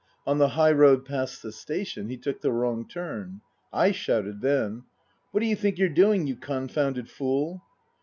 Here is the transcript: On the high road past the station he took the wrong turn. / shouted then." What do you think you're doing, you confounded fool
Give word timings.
On 0.25 0.39
the 0.39 0.47
high 0.57 0.71
road 0.71 1.05
past 1.05 1.43
the 1.43 1.51
station 1.51 2.09
he 2.09 2.17
took 2.17 2.41
the 2.41 2.51
wrong 2.51 2.87
turn. 2.87 3.41
/ 3.63 3.91
shouted 3.91 4.41
then." 4.41 4.81
What 5.31 5.41
do 5.41 5.45
you 5.45 5.55
think 5.55 5.77
you're 5.77 5.87
doing, 5.89 6.25
you 6.25 6.37
confounded 6.37 7.07
fool 7.07 7.61